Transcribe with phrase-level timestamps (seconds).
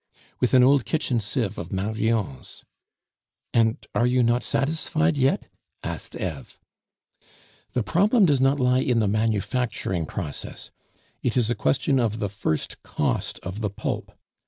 [0.39, 2.63] "With an old kitchen sieve of Marion's."
[3.53, 5.47] "And are you not satisfied yet?"
[5.83, 6.57] asked Eve.
[7.73, 10.71] "The problem does not lie in the manufacturing process;
[11.21, 14.13] it is a question of the first cost of the pulp.